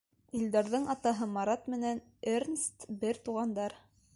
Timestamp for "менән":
1.73-2.01